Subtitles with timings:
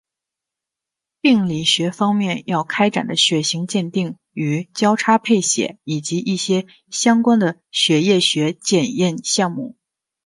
[1.21, 9.75] 病理学方面要开展的血型鉴定与交叉配血以及一些相关的血液学检验项目。